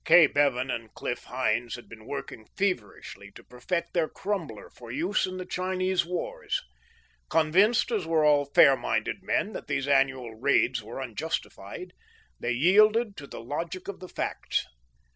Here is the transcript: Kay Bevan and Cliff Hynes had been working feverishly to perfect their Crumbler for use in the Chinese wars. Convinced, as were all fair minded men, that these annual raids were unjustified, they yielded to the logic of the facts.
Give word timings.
Kay 0.03 0.25
Bevan 0.25 0.71
and 0.71 0.91
Cliff 0.95 1.25
Hynes 1.25 1.75
had 1.75 1.87
been 1.87 2.07
working 2.07 2.47
feverishly 2.57 3.29
to 3.33 3.43
perfect 3.43 3.93
their 3.93 4.09
Crumbler 4.09 4.67
for 4.71 4.91
use 4.91 5.27
in 5.27 5.37
the 5.37 5.45
Chinese 5.45 6.03
wars. 6.07 6.59
Convinced, 7.29 7.91
as 7.91 8.07
were 8.07 8.25
all 8.25 8.45
fair 8.45 8.75
minded 8.75 9.21
men, 9.21 9.53
that 9.53 9.67
these 9.67 9.87
annual 9.87 10.33
raids 10.33 10.81
were 10.81 10.99
unjustified, 10.99 11.93
they 12.39 12.51
yielded 12.51 13.15
to 13.17 13.27
the 13.27 13.41
logic 13.43 13.87
of 13.87 13.99
the 13.99 14.09
facts. 14.09 14.65